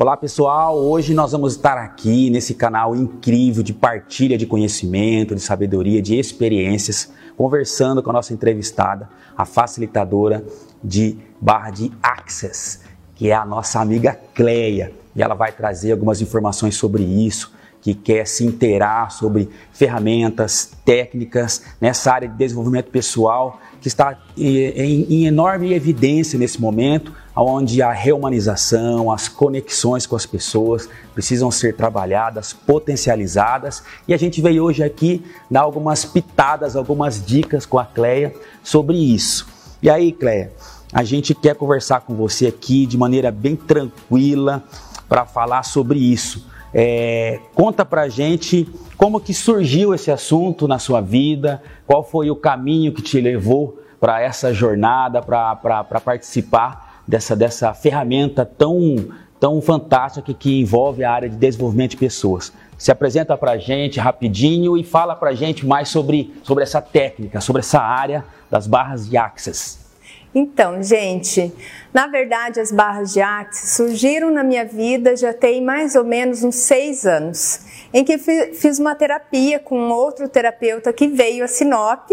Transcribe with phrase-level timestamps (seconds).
[0.00, 5.40] Olá pessoal, hoje nós vamos estar aqui nesse canal incrível de partilha de conhecimento, de
[5.40, 10.44] sabedoria, de experiências, conversando com a nossa entrevistada, a facilitadora
[10.84, 12.82] de barra de Access,
[13.16, 14.92] que é a nossa amiga Cleia.
[15.16, 21.62] E ela vai trazer algumas informações sobre isso, que quer se inteirar sobre ferramentas, técnicas
[21.80, 27.92] nessa área de desenvolvimento pessoal que está em, em enorme evidência nesse momento, onde a
[27.92, 33.82] reumanização, as conexões com as pessoas precisam ser trabalhadas, potencializadas.
[34.08, 38.96] E a gente veio hoje aqui dar algumas pitadas, algumas dicas com a Cleia sobre
[38.96, 39.46] isso.
[39.80, 40.52] E aí, Cleia,
[40.92, 44.64] a gente quer conversar com você aqui de maneira bem tranquila
[45.08, 46.44] para falar sobre isso
[46.80, 52.36] é, conta pra gente como que surgiu esse assunto na sua vida, qual foi o
[52.36, 59.08] caminho que te levou para essa jornada, para participar dessa, dessa ferramenta tão,
[59.40, 62.52] tão fantástica que, envolve a área de desenvolvimento de pessoas.
[62.78, 67.40] Se apresenta para a gente rapidinho e fala para gente mais sobre, sobre essa técnica,
[67.40, 69.87] sobre essa área das barras de Access.
[70.34, 71.52] Então, gente,
[71.92, 76.44] na verdade as barras de Axis surgiram na minha vida já tem mais ou menos
[76.44, 77.60] uns seis anos,
[77.94, 82.10] em que fiz uma terapia com outro terapeuta que veio a Sinop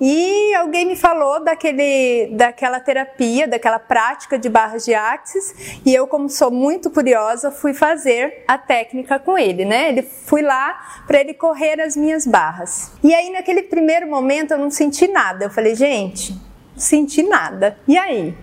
[0.00, 6.06] e alguém me falou daquele, daquela terapia, daquela prática de barras de Axis e eu,
[6.06, 9.88] como sou muito curiosa, fui fazer a técnica com ele, né?
[9.88, 12.92] Ele fui lá para ele correr as minhas barras.
[13.02, 15.46] E aí naquele primeiro momento eu não senti nada.
[15.46, 16.47] Eu falei, gente,
[16.78, 17.78] senti nada.
[17.86, 18.34] E aí?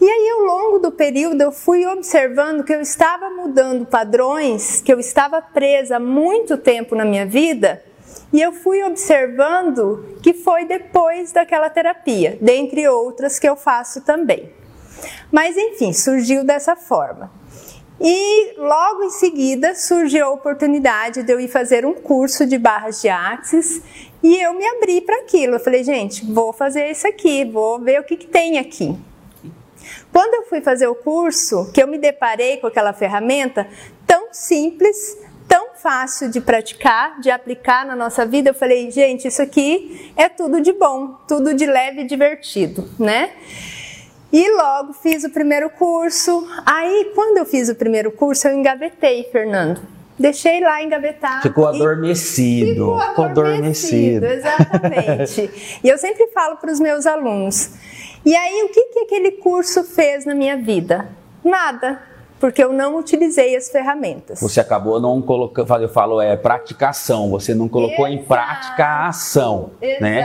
[0.00, 4.92] E aí, ao longo do período, eu fui observando que eu estava mudando padrões, que
[4.92, 7.82] eu estava presa muito tempo na minha vida,
[8.32, 14.52] e eu fui observando que foi depois daquela terapia, dentre outras que eu faço também.
[15.30, 17.30] Mas enfim, surgiu dessa forma.
[18.06, 23.00] E logo em seguida surgiu a oportunidade de eu ir fazer um curso de barras
[23.00, 23.80] de axis
[24.22, 25.54] e eu me abri para aquilo.
[25.54, 28.94] Eu falei, gente, vou fazer isso aqui, vou ver o que, que tem aqui.
[30.12, 33.66] Quando eu fui fazer o curso, que eu me deparei com aquela ferramenta
[34.06, 35.16] tão simples,
[35.48, 40.28] tão fácil de praticar, de aplicar na nossa vida, eu falei, gente, isso aqui é
[40.28, 43.30] tudo de bom, tudo de leve e divertido, né?
[44.34, 46.44] E logo fiz o primeiro curso.
[46.66, 49.80] Aí, quando eu fiz o primeiro curso, eu engavetei, Fernando.
[50.18, 51.42] Deixei lá engavetado.
[51.42, 52.98] Ficou adormecido.
[52.98, 54.26] Ficou adormecido.
[54.26, 55.78] Exatamente.
[55.84, 57.70] e eu sempre falo para os meus alunos.
[58.26, 61.06] E aí, o que, que aquele curso fez na minha vida?
[61.44, 62.02] Nada.
[62.40, 64.40] Porque eu não utilizei as ferramentas.
[64.40, 68.22] Você acabou não colocando, eu falo, é praticação, você não colocou Exato.
[68.22, 69.70] em prática a ação.
[70.00, 70.22] Né?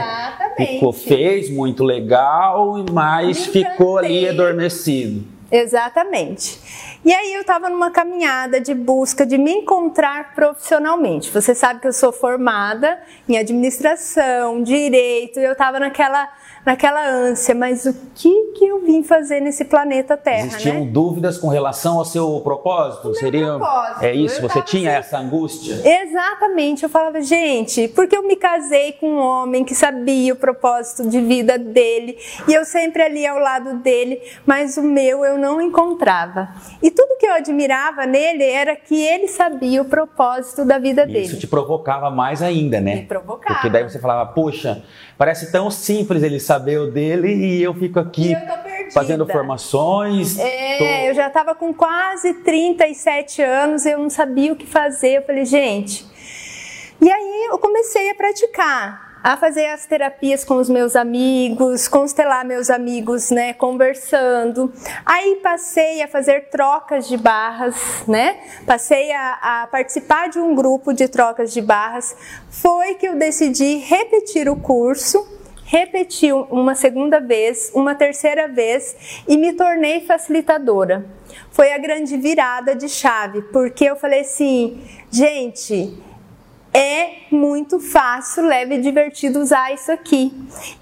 [0.62, 0.74] Exatamente.
[0.74, 5.24] Ficou, fez muito legal, mas ficou ali adormecido.
[5.50, 6.60] Exatamente.
[7.04, 11.30] E aí eu estava numa caminhada de busca de me encontrar profissionalmente.
[11.30, 16.28] Você sabe que eu sou formada em administração, direito, e eu estava naquela
[16.64, 20.90] naquela ânsia, mas o que que eu vim fazer nesse planeta Terra, Existiam né?
[20.90, 23.08] dúvidas com relação ao seu propósito?
[23.08, 24.04] O Seria propósito.
[24.04, 25.80] É isso, você tinha essa angústia?
[25.82, 26.82] Exatamente.
[26.82, 31.20] Eu falava, gente, porque eu me casei com um homem que sabia o propósito de
[31.20, 36.48] vida dele, e eu sempre ali ao lado dele, mas o meu eu não encontrava.
[36.82, 41.02] E e tudo que eu admirava nele era que ele sabia o propósito da vida
[41.04, 41.24] Isso dele.
[41.26, 42.96] Isso te provocava mais ainda, né?
[42.96, 43.54] Me provocava.
[43.54, 44.82] Porque daí você falava, poxa,
[45.16, 48.38] parece tão simples ele saber o dele e eu fico aqui eu
[48.92, 50.38] fazendo formações.
[50.38, 50.84] É, tô...
[51.08, 55.18] eu já estava com quase 37 anos, eu não sabia o que fazer.
[55.18, 56.04] Eu falei, gente.
[57.00, 62.44] E aí eu comecei a praticar a fazer as terapias com os meus amigos, constelar
[62.44, 64.72] meus amigos, né, conversando.
[65.04, 67.76] Aí passei a fazer trocas de barras,
[68.08, 68.38] né?
[68.66, 72.16] Passei a, a, participar de um grupo de trocas de barras.
[72.50, 75.39] Foi que eu decidi repetir o curso.
[75.70, 81.06] Repeti uma segunda vez, uma terceira vez e me tornei facilitadora.
[81.52, 84.82] Foi a grande virada de chave, porque eu falei assim,
[85.12, 85.96] gente,
[86.72, 90.32] é muito fácil, leve e divertido usar isso aqui.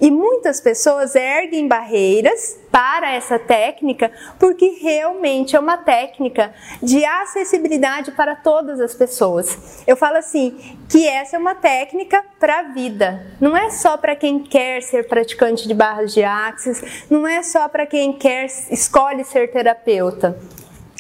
[0.01, 6.53] E muitas pessoas erguem barreiras para essa técnica porque realmente é uma técnica
[6.83, 9.83] de acessibilidade para todas as pessoas.
[9.87, 13.27] Eu falo assim, que essa é uma técnica para a vida.
[13.41, 17.69] Não é só para quem quer ser praticante de barras de axis, não é só
[17.69, 20.39] para quem quer escolhe ser terapeuta.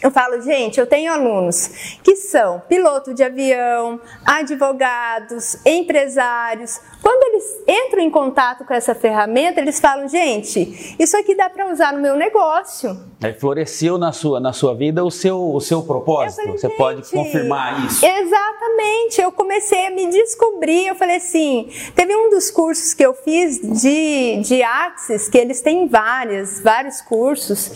[0.00, 7.62] Eu falo, gente, eu tenho alunos que são piloto de avião, advogados, empresários, Quando eles
[7.66, 12.02] entram em contato com essa ferramenta, eles falam: gente, isso aqui dá para usar no
[12.02, 13.00] meu negócio.
[13.22, 16.42] Aí floresceu na sua, na sua vida o seu, o seu propósito.
[16.42, 18.04] Falei, Você pode confirmar isso.
[18.04, 19.22] Exatamente.
[19.22, 20.88] Eu comecei a me descobrir.
[20.88, 25.62] Eu falei assim: teve um dos cursos que eu fiz de, de Axis, que eles
[25.62, 27.72] têm várias, vários cursos,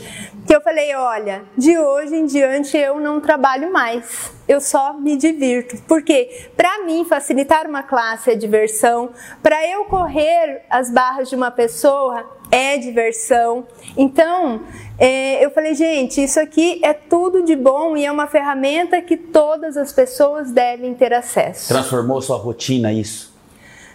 [0.46, 4.31] que eu falei: olha, de hoje em diante eu não trabalho mais.
[4.46, 5.76] Eu só me divirto.
[5.86, 9.10] Porque, para mim, facilitar uma classe é diversão.
[9.42, 13.66] Para eu correr as barras de uma pessoa é diversão.
[13.96, 14.60] Então,
[14.98, 19.16] é, eu falei, gente, isso aqui é tudo de bom e é uma ferramenta que
[19.16, 21.68] todas as pessoas devem ter acesso.
[21.68, 23.32] Transformou sua rotina isso?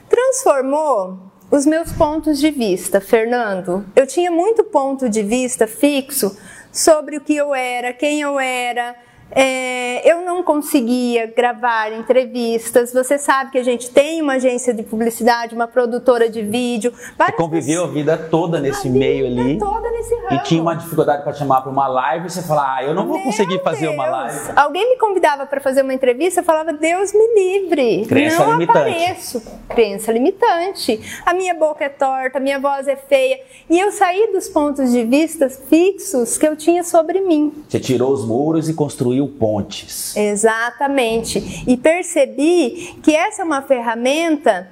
[0.10, 1.20] Transformou
[1.52, 3.86] os meus pontos de vista, Fernando.
[3.96, 6.38] Eu tinha muito ponto de vista fixo
[6.72, 8.96] sobre o que eu era, quem eu era,
[9.32, 12.94] é, eu não conseguia gravar entrevistas.
[12.94, 16.94] Você sabe que a gente tem uma agência de publicidade, uma produtora de vídeo.
[17.18, 19.58] Você conviveu a vida toda nesse meio ali.
[19.58, 20.34] Toda nesse ramo.
[20.34, 22.30] E tinha uma dificuldade para chamar para uma live.
[22.30, 23.94] Você fala, ah, eu não vou Meu conseguir fazer Deus.
[23.96, 24.52] uma live.
[24.56, 28.06] Alguém me convidava para fazer uma entrevista, eu falava, Deus me livre.
[28.06, 28.80] Crença não limitante.
[28.80, 29.44] apareço.
[29.70, 31.22] Crença limitante.
[31.26, 33.40] A minha boca é torta, a minha voz é feia.
[33.70, 37.52] E eu saí dos pontos de vista fixos que eu tinha sobre mim.
[37.68, 40.14] Você tirou os muros e construiu pontes.
[40.18, 41.64] Exatamente.
[41.66, 44.68] E percebi que essa é uma ferramenta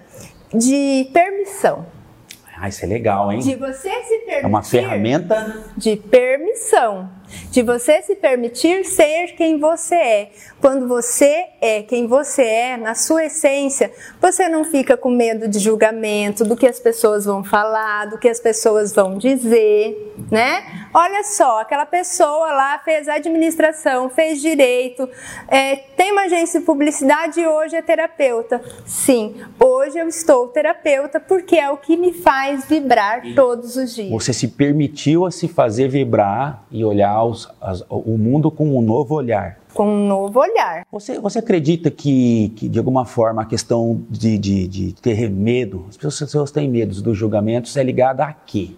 [0.54, 1.86] de permissão.
[2.58, 3.40] Ah, isso é legal, hein?
[3.40, 4.44] De você se permitir.
[4.44, 7.10] É uma ferramenta de permissão,
[7.52, 10.32] de você se permitir ser quem você é.
[10.60, 13.92] Quando você é quem você é, na sua essência,
[14.22, 18.28] você não fica com medo de julgamento, do que as pessoas vão falar, do que
[18.28, 20.88] as pessoas vão dizer, né?
[20.94, 25.10] Olha só, aquela pessoa lá fez administração, fez direito,
[25.48, 28.62] é, tem uma agência de publicidade e hoje é terapeuta.
[28.86, 34.10] Sim, hoje eu estou terapeuta porque é o que me faz vibrar todos os dias.
[34.10, 38.82] Você se permitiu a se fazer vibrar e olhar os- as- o mundo com um
[38.82, 39.60] novo olhar.
[39.74, 40.86] Com um novo olhar.
[40.92, 45.86] Você, você acredita que, que, de alguma forma, a questão de, de, de ter medo,
[45.90, 48.72] as pessoas, as pessoas têm medo dos julgamentos, é ligada a quê?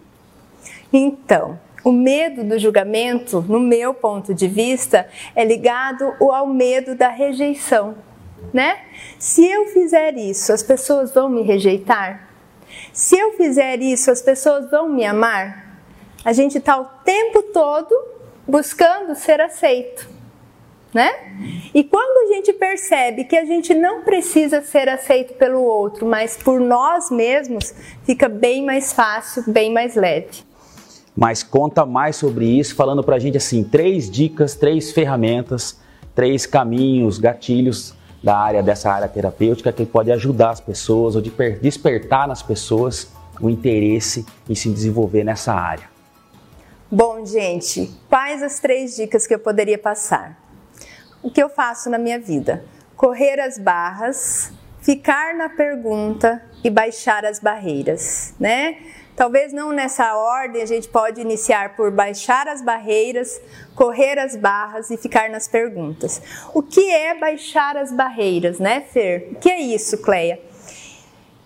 [0.91, 7.09] Então, o medo do julgamento, no meu ponto de vista, é ligado ao medo da
[7.09, 7.95] rejeição,
[8.53, 8.77] né?
[9.19, 12.27] Se eu fizer isso, as pessoas vão me rejeitar?
[12.91, 15.65] Se eu fizer isso, as pessoas vão me amar?
[16.25, 17.93] A gente está o tempo todo
[18.47, 20.07] buscando ser aceito,
[20.93, 21.11] né?
[21.73, 26.37] E quando a gente percebe que a gente não precisa ser aceito pelo outro, mas
[26.37, 27.73] por nós mesmos,
[28.03, 30.45] fica bem mais fácil, bem mais leve.
[31.15, 35.79] Mas conta mais sobre isso, falando pra gente assim, três dicas, três ferramentas,
[36.15, 37.93] três caminhos, gatilhos
[38.23, 42.41] da área dessa área terapêutica que pode ajudar as pessoas ou de per- despertar nas
[42.41, 43.11] pessoas
[43.41, 45.96] o interesse em se desenvolver nessa área.
[46.89, 50.41] Bom, gente, quais as três dicas que eu poderia passar?
[51.21, 52.63] O que eu faço na minha vida?
[52.95, 58.77] Correr as barras, ficar na pergunta e baixar as barreiras, né?
[59.17, 63.41] Talvez não nessa ordem, a gente pode iniciar por baixar as barreiras,
[63.75, 66.21] correr as barras e ficar nas perguntas.
[66.53, 69.33] O que é baixar as barreiras, né, Fer?
[69.33, 70.39] O que é isso, Cleia?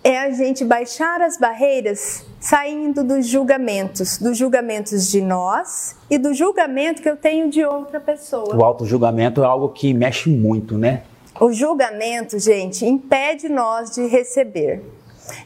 [0.03, 6.33] É a gente baixar as barreiras saindo dos julgamentos, dos julgamentos de nós e do
[6.33, 8.55] julgamento que eu tenho de outra pessoa.
[8.55, 11.03] O auto-julgamento é algo que mexe muito, né?
[11.39, 14.81] O julgamento, gente, impede nós de receber.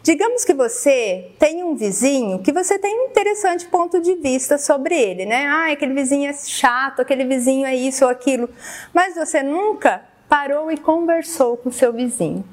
[0.02, 4.96] Digamos que você tem um vizinho que você tem um interessante ponto de vista sobre
[4.96, 5.46] ele, né?
[5.48, 8.50] Ah, aquele vizinho é chato, aquele vizinho é isso ou aquilo.
[8.94, 12.44] Mas você nunca parou e conversou com seu vizinho.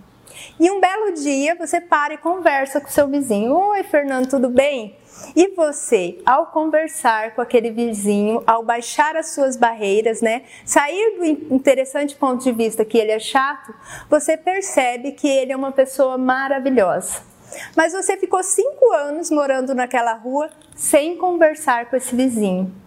[0.61, 3.55] E um belo dia você para e conversa com seu vizinho.
[3.55, 4.97] Oi, Fernando, tudo bem?
[5.35, 11.55] E você, ao conversar com aquele vizinho, ao baixar as suas barreiras, né, sair do
[11.55, 13.75] interessante ponto de vista que ele é chato,
[14.11, 17.23] você percebe que ele é uma pessoa maravilhosa.
[17.77, 22.82] Mas você ficou cinco anos morando naquela rua sem conversar com esse vizinho.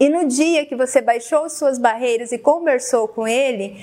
[0.00, 3.76] E no dia que você baixou suas barreiras e conversou com ele,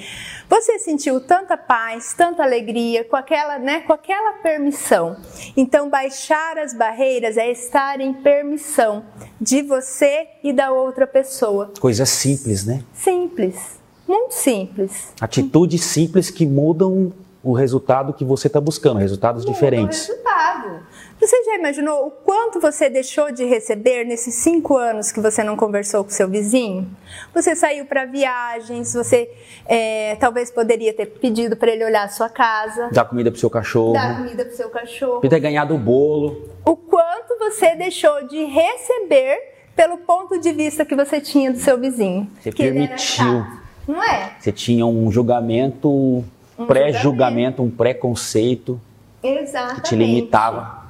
[0.49, 5.17] você sentiu tanta paz, tanta alegria, com aquela, né, com aquela permissão.
[5.57, 9.03] Então, baixar as barreiras é estar em permissão
[9.41, 11.71] de você e da outra pessoa.
[11.79, 12.83] Coisas simples, né?
[12.93, 15.13] Simples, muito simples.
[15.19, 17.11] Atitudes simples que mudam
[17.43, 20.09] o resultado que você está buscando, resultados Muda diferentes.
[20.09, 20.79] O resultado.
[21.25, 25.57] Você já imaginou o quanto você deixou de receber nesses cinco anos que você não
[25.57, 26.87] conversou com seu vizinho?
[27.33, 29.27] Você saiu para viagens, você
[29.65, 32.89] é, talvez poderia ter pedido para ele olhar a sua casa.
[32.91, 33.93] Dar comida pro seu cachorro.
[33.93, 35.15] Dar comida pro seu cachorro.
[35.15, 36.47] Podia ter ganhado o bolo.
[36.63, 39.39] O quanto você deixou de receber
[39.75, 42.29] pelo ponto de vista que você tinha do seu vizinho.
[42.39, 43.43] Você permitiu.
[43.87, 44.35] Não é?
[44.39, 48.79] Você tinha um julgamento, um pré-julgamento, um preconceito
[49.23, 49.81] Exatamente.
[49.81, 50.84] que te limitava.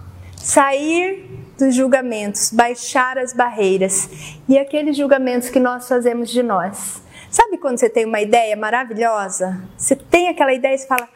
[0.45, 1.25] Sair
[1.57, 4.07] dos julgamentos, baixar as barreiras
[4.47, 7.01] e aqueles julgamentos que nós fazemos de nós.
[7.31, 9.59] Sabe quando você tem uma ideia maravilhosa?
[9.75, 11.09] Você tem aquela ideia e você fala: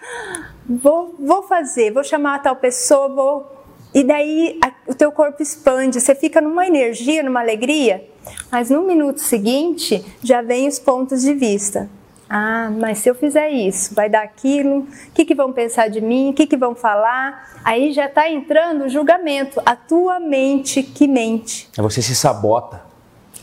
[0.68, 3.60] vou, vou fazer, vou chamar a tal pessoa, vou
[3.94, 8.04] e daí a, o teu corpo expande, você fica numa energia, numa alegria,
[8.52, 11.88] mas no minuto seguinte já vem os pontos de vista.
[12.30, 16.00] Ah, mas se eu fizer isso, vai dar aquilo, o que, que vão pensar de
[16.00, 17.60] mim, o que, que vão falar?
[17.66, 21.68] Aí já está entrando o julgamento, a tua mente que mente.
[21.76, 22.88] Você se sabota.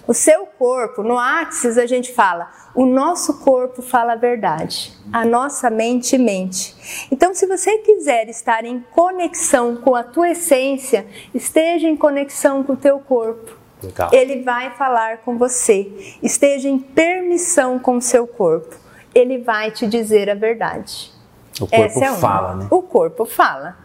[0.07, 5.25] O seu corpo, no Axis a gente fala, o nosso corpo fala a verdade, a
[5.25, 6.77] nossa mente mente.
[7.11, 12.75] Então, se você quiser estar em conexão com a tua essência, esteja em conexão com
[12.75, 13.66] o teu corpo.
[13.87, 14.11] Legal.
[14.13, 16.17] Ele vai falar com você.
[16.23, 18.77] Esteja em permissão com o seu corpo.
[19.15, 21.13] Ele vai te dizer a verdade.
[21.61, 22.67] O corpo é fala, né?
[22.71, 23.77] O corpo fala.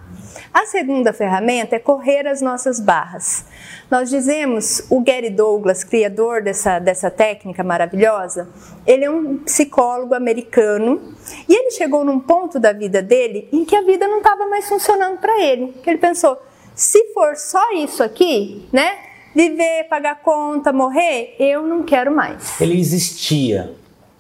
[0.54, 3.46] A segunda ferramenta é correr as nossas barras.
[3.90, 8.50] Nós dizemos, o Gary Douglas, criador dessa, dessa técnica maravilhosa,
[8.86, 11.14] ele é um psicólogo americano
[11.48, 14.68] e ele chegou num ponto da vida dele em que a vida não estava mais
[14.68, 15.74] funcionando para ele.
[15.84, 16.38] Que ele pensou,
[16.76, 19.11] se for só isso aqui, né?
[19.34, 22.60] Viver, pagar conta, morrer, eu não quero mais.
[22.60, 23.74] Ele existia.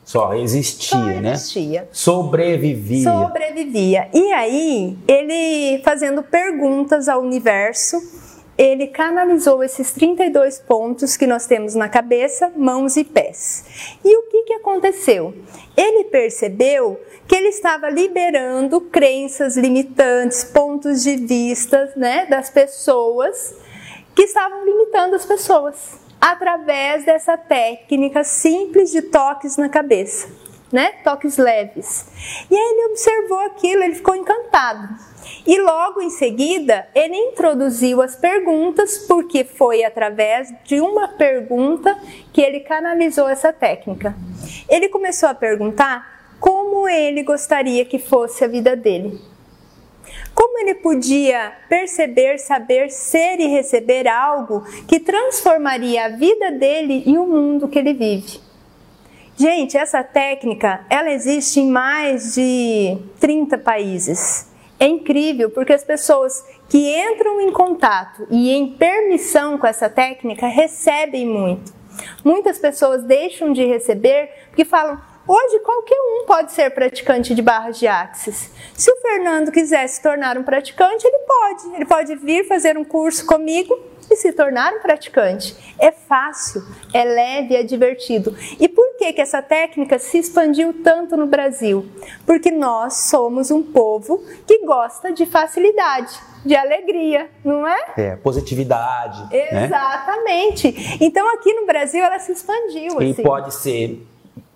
[0.03, 1.31] Só existia, Só né?
[1.33, 1.89] existia.
[1.91, 3.03] Sobrevivia.
[3.03, 4.09] Sobrevivia.
[4.13, 7.97] E aí, ele fazendo perguntas ao universo,
[8.57, 13.97] ele canalizou esses 32 pontos que nós temos na cabeça, mãos e pés.
[14.03, 15.33] E o que, que aconteceu?
[15.75, 23.55] Ele percebeu que ele estava liberando crenças limitantes, pontos de vista né, das pessoas
[24.21, 30.29] que estavam limitando as pessoas através dessa técnica simples de toques na cabeça,
[30.71, 30.91] né?
[31.03, 32.05] Toques leves.
[32.47, 34.89] E aí ele observou aquilo, ele ficou encantado.
[35.47, 41.97] E logo em seguida, ele introduziu as perguntas, porque foi através de uma pergunta
[42.31, 44.15] que ele canalizou essa técnica.
[44.69, 49.30] Ele começou a perguntar como ele gostaria que fosse a vida dele.
[50.51, 57.17] Como ele podia perceber, saber, ser e receber algo que transformaria a vida dele e
[57.17, 58.41] o mundo que ele vive?
[59.37, 64.51] Gente, essa técnica, ela existe em mais de 30 países.
[64.77, 70.47] É incrível porque as pessoas que entram em contato e em permissão com essa técnica
[70.47, 71.73] recebem muito.
[72.25, 74.99] Muitas pessoas deixam de receber porque falam:
[75.33, 78.51] Hoje qualquer um pode ser praticante de barras de axis.
[78.73, 81.73] Se o Fernando quiser se tornar um praticante, ele pode.
[81.73, 85.55] Ele pode vir fazer um curso comigo e se tornar um praticante.
[85.79, 86.61] É fácil,
[86.93, 88.35] é leve, é divertido.
[88.59, 91.85] E por que, que essa técnica se expandiu tanto no Brasil?
[92.25, 96.11] Porque nós somos um povo que gosta de facilidade,
[96.45, 97.79] de alegria, não é?
[97.95, 99.33] É, positividade.
[99.33, 99.63] Né?
[99.63, 100.73] Exatamente.
[100.73, 100.97] Né?
[100.99, 103.01] Então aqui no Brasil ela se expandiu.
[103.01, 103.23] E assim.
[103.23, 104.10] pode ser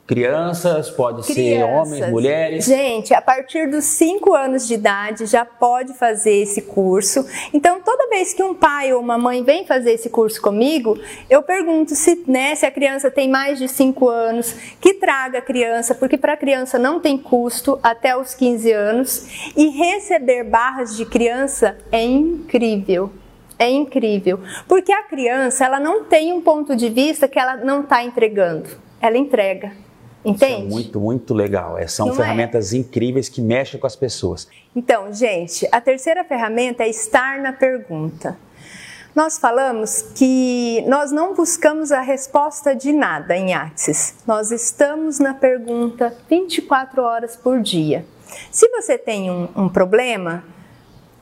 [0.08, 1.36] Crianças, pode Crianças.
[1.36, 2.66] ser homens, mulheres?
[2.66, 7.26] Gente, a partir dos 5 anos de idade já pode fazer esse curso.
[7.52, 10.96] Então, toda vez que um pai ou uma mãe vem fazer esse curso comigo,
[11.28, 15.42] eu pergunto se, né, se a criança tem mais de 5 anos, que traga a
[15.42, 19.52] criança, porque para a criança não tem custo até os 15 anos.
[19.58, 23.12] E receber barras de criança é incrível.
[23.58, 27.82] É incrível, porque a criança ela não tem um ponto de vista que ela não
[27.82, 28.70] está entregando,
[29.02, 29.85] ela entrega.
[30.26, 30.54] Entende?
[30.54, 31.78] Isso é muito, muito legal.
[31.78, 32.18] É, são Não é?
[32.18, 32.78] ferramentas é?
[32.78, 34.48] incríveis que mexem com as pessoas.
[34.76, 38.38] Então, gente, a terceira ferramenta é estar na pergunta.
[39.16, 44.16] Nós falamos que nós não buscamos a resposta de nada em Axis.
[44.28, 48.06] Nós estamos na pergunta 24 horas por dia.
[48.52, 50.44] Se você tem um, um problema,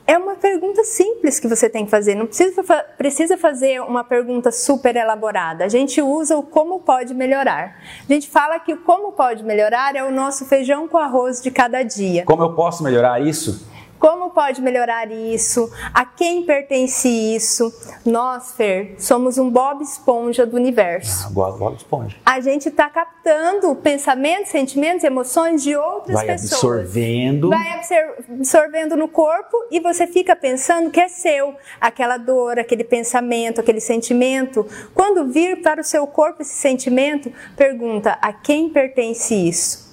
[0.06, 2.62] é uma pergunta simples que você tem que fazer, não precisa,
[2.96, 5.64] precisa fazer uma pergunta super elaborada.
[5.64, 7.80] A gente usa o como pode melhorar.
[8.08, 11.50] A gente fala que o como pode melhorar é o nosso feijão com arroz de
[11.50, 12.24] cada dia.
[12.24, 13.66] Como eu posso melhorar isso?
[14.04, 15.72] Como pode melhorar isso?
[15.94, 17.72] A quem pertence isso?
[18.04, 21.26] Nós, Fer, somos um Bob Esponja do universo.
[21.26, 22.14] Ah, Bob Esponja.
[22.22, 26.52] A gente está captando pensamentos, sentimentos, emoções de outras Vai pessoas.
[26.52, 27.48] absorvendo.
[27.48, 27.80] Vai
[28.28, 31.54] absorvendo no corpo e você fica pensando que é seu.
[31.80, 34.66] Aquela dor, aquele pensamento, aquele sentimento.
[34.94, 39.83] Quando vir para o seu corpo esse sentimento, pergunta a quem pertence isso.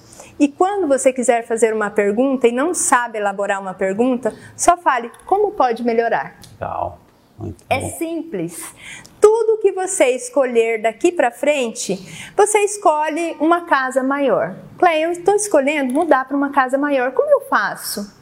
[0.42, 5.08] E quando você quiser fazer uma pergunta e não sabe elaborar uma pergunta, só fale
[5.24, 6.34] como pode melhorar.
[6.54, 6.98] Legal.
[7.38, 7.90] Muito É bom.
[7.90, 8.74] simples.
[9.20, 11.94] Tudo que você escolher daqui para frente,
[12.36, 14.56] você escolhe uma casa maior.
[14.76, 17.12] Cleia, eu estou escolhendo mudar para uma casa maior.
[17.12, 18.12] Como eu faço?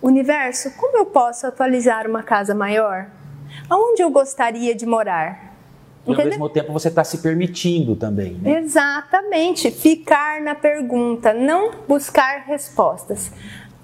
[0.00, 3.08] Universo, como eu posso atualizar uma casa maior?
[3.68, 5.45] Aonde eu gostaria de morar?
[6.06, 8.60] E ao mesmo tempo você está se permitindo também, né?
[8.60, 13.30] Exatamente, ficar na pergunta, não buscar respostas.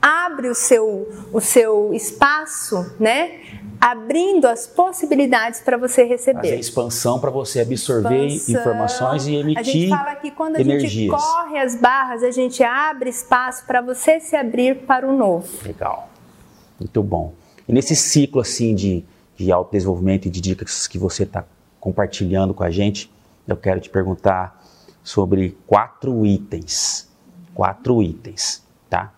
[0.00, 3.40] Abre o seu, o seu espaço, né?
[3.80, 6.58] Abrindo as possibilidades para você Fazer receber.
[6.58, 8.60] expansão para você absorver Expansão.
[8.60, 10.92] informações e A gente emitir fala que quando a energias.
[10.92, 15.48] gente corre as barras, a gente abre espaço para você se abrir para o novo.
[15.64, 16.08] Legal.
[16.78, 17.32] Muito bom.
[17.68, 19.04] E nesse ciclo assim de,
[19.36, 21.44] de autodesenvolvimento e de dicas que você está
[21.82, 23.12] compartilhando com a gente,
[23.46, 24.64] eu quero te perguntar
[25.02, 27.10] sobre quatro itens.
[27.52, 29.12] Quatro itens, tá?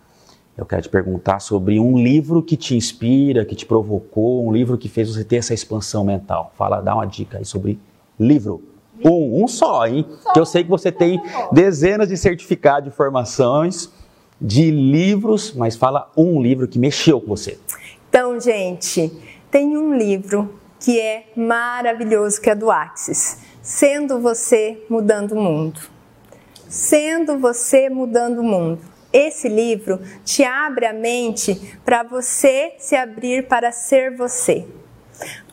[0.56, 4.78] Eu quero te perguntar sobre um livro que te inspira, que te provocou, um livro
[4.78, 6.54] que fez você ter essa expansão mental.
[6.56, 7.78] Fala, dá uma dica aí sobre
[8.18, 8.62] livro.
[9.04, 10.06] Um, um só, hein?
[10.32, 11.20] Que eu sei que você tem
[11.52, 13.90] dezenas de certificados de formações,
[14.40, 17.58] de livros, mas fala um livro que mexeu com você.
[18.08, 19.12] Então, gente,
[19.50, 23.38] tem um livro que é maravilhoso, que é do Axis.
[23.62, 25.80] Sendo você mudando o mundo.
[26.68, 28.82] Sendo você mudando o mundo.
[29.10, 34.66] Esse livro te abre a mente para você se abrir para ser você.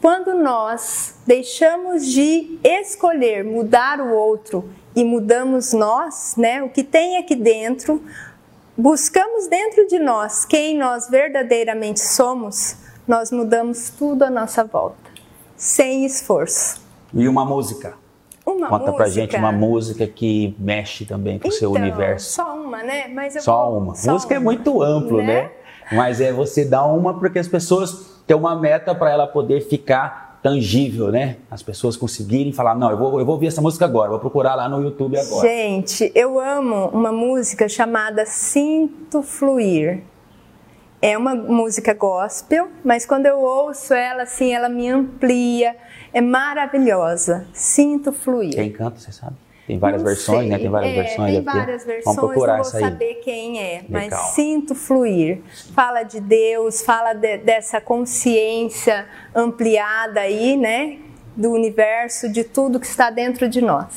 [0.02, 7.16] Quando nós deixamos de escolher mudar o outro e mudamos nós, né, o que tem
[7.16, 8.04] aqui dentro,
[8.76, 12.76] buscamos dentro de nós quem nós verdadeiramente somos,
[13.08, 15.12] nós mudamos tudo à nossa volta,
[15.62, 16.82] sem esforço.
[17.14, 17.94] E uma música.
[18.44, 22.32] Uma Conta música, pra gente uma música que mexe também com o seu Então, universo.
[22.32, 23.08] Só uma, né?
[23.10, 23.96] Mas eu Só vou- uma.
[23.96, 25.52] só música é uma, muito amplo, né?
[25.92, 30.40] Mas é você dá uma porque as pessoas têm uma meta para ela poder ficar
[30.42, 31.38] tangível, né?
[31.52, 34.56] As pessoas conseguirem falar, não, eu vou, eu vou ouvir essa música agora, vou procurar
[34.56, 35.48] lá no YouTube agora.
[35.48, 40.02] Gente, eu amo uma música chamada Sinto Fluir.
[41.02, 45.76] É uma música gospel, mas quando eu ouço ela, assim, ela me amplia.
[46.14, 47.48] É maravilhosa.
[47.54, 48.54] Sinto fluir.
[48.54, 49.36] Quem canta, você sabe?
[49.66, 50.50] Tem várias Não versões, sei.
[50.50, 50.58] né?
[50.60, 51.34] Tem várias É, versões.
[51.34, 54.26] Tem várias versões, Vamos procurar não vou saber quem é, mas Legal.
[54.32, 55.42] sinto fluir.
[55.74, 60.98] Fala de Deus, fala de- dessa consciência ampliada aí, né?
[61.36, 63.88] Do universo, de tudo que está dentro de nós.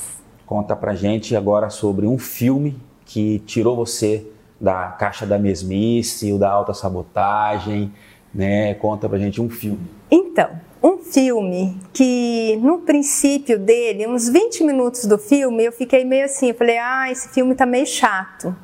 [0.47, 4.25] Conta pra gente agora sobre um filme que tirou você
[4.65, 7.93] da caixa da mesmice, ou da autossabotagem,
[8.35, 8.75] né?
[8.75, 9.87] Conta pra gente um filme.
[10.11, 10.51] Então,
[10.83, 16.49] um filme que no princípio dele, uns 20 minutos do filme, eu fiquei meio assim,
[16.49, 18.57] eu falei, ah, esse filme tá meio chato.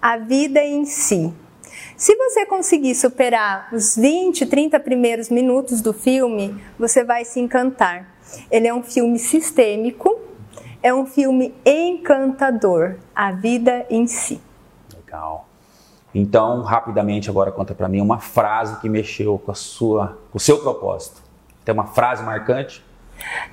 [0.00, 1.32] A vida em si.
[1.96, 8.16] Se você conseguir superar os 20, 30 primeiros minutos do filme, você vai se encantar.
[8.50, 10.20] Ele é um filme sistêmico,
[10.80, 14.40] é um filme encantador, a vida em si.
[14.94, 15.47] Legal.
[16.18, 20.40] Então, rapidamente agora conta pra mim uma frase que mexeu com a sua, com o
[20.40, 21.22] seu propósito.
[21.64, 22.84] Tem uma frase marcante?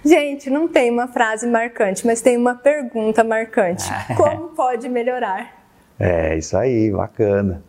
[0.04, 3.84] Gente, não tem uma frase marcante, mas tem uma pergunta marcante.
[4.18, 5.64] Como pode melhorar?
[6.00, 7.64] É, isso aí, bacana.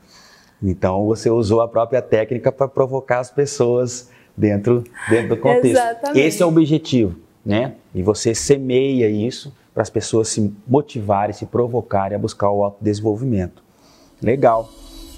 [0.63, 5.77] Então você usou a própria técnica para provocar as pessoas dentro, dentro do contexto.
[5.77, 6.21] Exatamente.
[6.21, 7.75] Esse é o objetivo, né?
[7.95, 13.63] E você semeia isso para as pessoas se motivarem, se provocarem a buscar o autodesenvolvimento.
[14.23, 14.71] Legal.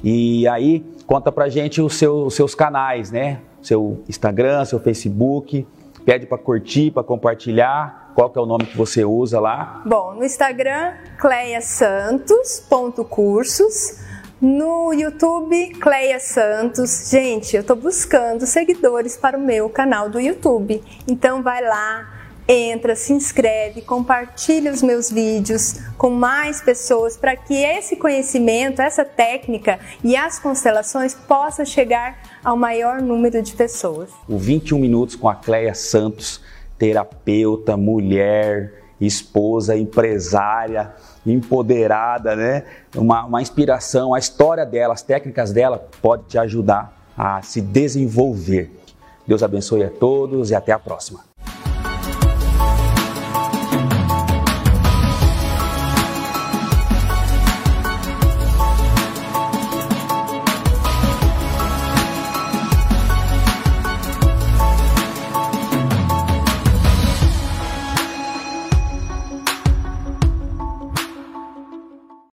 [0.02, 3.40] E aí, conta pra gente os, seu- os seus canais, né?
[3.62, 5.66] Seu Instagram, seu Facebook.
[6.04, 8.12] Pede para curtir, para compartilhar.
[8.14, 9.82] Qual que é o nome que você usa lá?
[9.86, 14.06] Bom, no Instagram, cleiasantos.cursos.
[14.40, 17.10] No YouTube, Cleia Santos.
[17.10, 20.80] Gente, eu tô buscando seguidores para o meu canal do YouTube.
[21.08, 22.08] Então vai lá,
[22.48, 29.04] entra, se inscreve, compartilha os meus vídeos com mais pessoas para que esse conhecimento, essa
[29.04, 34.08] técnica e as constelações possam chegar ao maior número de pessoas.
[34.26, 36.40] o 21 Minutos com a Cleia Santos,
[36.78, 40.94] terapeuta, mulher, esposa, empresária,
[41.26, 42.64] empoderada, né?
[42.96, 48.70] Uma, uma inspiração, a história dela, as técnicas dela pode te ajudar a se desenvolver.
[49.26, 51.27] Deus abençoe a todos e até a próxima.